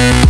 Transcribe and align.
Thank 0.00 0.29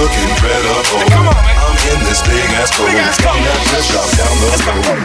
look 0.00 0.10
incredible. 0.10 0.82
Hey, 0.90 1.06
on, 1.14 1.34
I'm 1.34 1.76
in 1.92 2.00
this 2.04 2.22
big 2.22 2.50
ass 2.58 2.70
boat. 2.76 2.90
Got 3.22 3.38
that 3.38 3.60
dress 3.68 3.86
drop 3.90 4.10
down 4.18 4.36
the 4.40 4.50
road. 4.66 5.04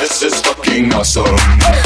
This 0.00 0.22
is 0.22 0.40
fucking 0.40 0.92
awesome. 0.92 1.81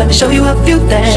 let 0.00 0.08
me 0.08 0.14
show 0.14 0.30
you 0.30 0.48
a 0.48 0.56
few 0.64 0.80
things. 0.88 1.12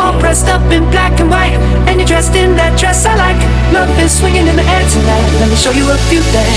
All 0.00 0.16
pressed 0.18 0.48
up 0.48 0.64
in 0.72 0.80
black 0.88 1.20
and 1.20 1.28
white, 1.28 1.60
and 1.84 2.00
you're 2.00 2.08
dressed 2.08 2.32
in 2.34 2.56
that 2.56 2.72
dress 2.80 3.04
I 3.04 3.12
like. 3.20 3.36
Love 3.68 3.92
is 4.00 4.16
swinging 4.16 4.48
in 4.48 4.56
the 4.56 4.64
air 4.64 4.84
tonight. 4.88 5.28
Let 5.44 5.52
me 5.52 5.56
show 5.60 5.76
you 5.76 5.84
a 5.92 5.98
few 6.08 6.24
things. 6.32 6.56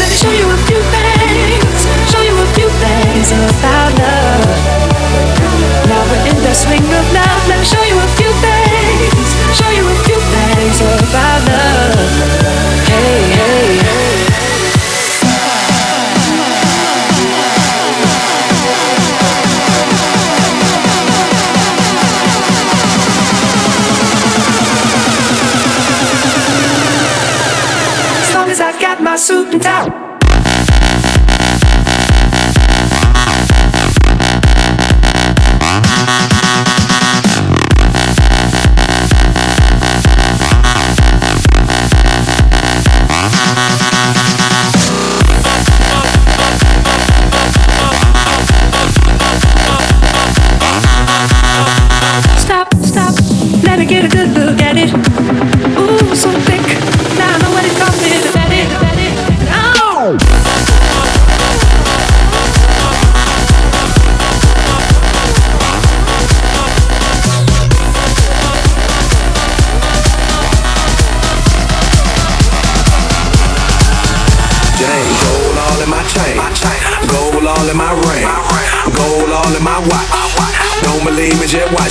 Let 0.00 0.08
me 0.08 0.16
show 0.16 0.32
you 0.32 0.48
a 0.48 0.58
few 0.64 0.80
things. 0.88 1.80
Show 2.08 2.24
you 2.24 2.32
a 2.32 2.48
few 2.56 2.70
things 2.80 3.28
about 3.28 3.92
love. 4.00 4.48
Now 5.84 6.00
we're 6.08 6.32
in 6.32 6.38
the 6.40 6.54
swing 6.56 6.80
of 6.80 7.12
love. 7.12 7.33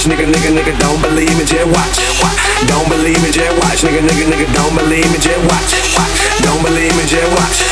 watch, 0.04 0.12
nigga, 0.12 0.28
nigga, 0.28 0.52
nigga, 0.52 0.80
don't 0.80 1.02
believe 1.02 1.32
me, 1.38 1.46
just 1.46 1.68
watch. 1.72 1.96
Don't 2.68 2.90
believe 2.90 3.22
me, 3.24 3.32
just 3.32 3.56
watch, 3.64 3.84
nigga, 3.88 4.04
nigga, 4.04 4.28
nigga, 4.28 4.48
don't 4.54 4.76
believe 4.76 5.08
me, 5.12 5.18
just 5.18 5.40
watch. 5.48 5.72
Don't 6.44 6.62
believe 6.64 6.92
me, 6.98 7.04
just 7.08 7.30
watch. 7.40 7.64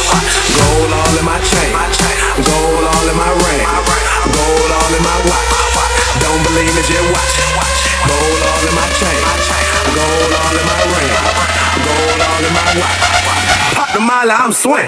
Gold 0.56 0.92
all 0.96 1.18
in 1.20 1.26
my 1.26 1.40
chain, 1.44 1.76
gold 2.40 2.84
all 2.88 3.08
in 3.12 3.18
my 3.20 3.32
ring, 3.36 3.68
gold 4.32 4.72
all 4.72 4.94
in 4.96 5.04
my 5.04 5.18
watch. 5.28 5.50
Don't 6.24 6.42
believe 6.48 6.72
me, 6.72 6.84
just 6.88 7.04
watch. 7.12 7.36
Gold 8.08 8.42
all 8.48 8.64
in 8.64 8.76
my 8.80 8.88
chain, 8.96 9.20
gold 9.92 10.32
all 10.32 10.56
in 10.56 10.66
my 10.72 10.80
ring, 10.88 11.12
gold 11.84 12.22
all 12.32 12.44
in 12.48 12.54
my 12.56 12.70
watch. 12.80 13.00
Pop 13.76 13.90
the 13.92 14.00
mile, 14.00 14.32
I'm 14.32 14.52
swing. 14.54 14.88